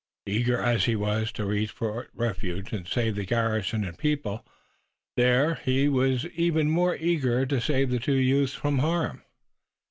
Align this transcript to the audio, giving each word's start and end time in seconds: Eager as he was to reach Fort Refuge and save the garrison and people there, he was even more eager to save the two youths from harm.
Eager 0.25 0.59
as 0.59 0.85
he 0.85 0.95
was 0.95 1.31
to 1.31 1.45
reach 1.45 1.69
Fort 1.69 2.09
Refuge 2.15 2.73
and 2.73 2.87
save 2.87 3.13
the 3.15 3.23
garrison 3.23 3.85
and 3.85 3.99
people 3.99 4.43
there, 5.15 5.53
he 5.63 5.87
was 5.87 6.25
even 6.29 6.71
more 6.71 6.95
eager 6.95 7.45
to 7.45 7.61
save 7.61 7.91
the 7.91 7.99
two 7.99 8.13
youths 8.15 8.55
from 8.55 8.79
harm. 8.79 9.21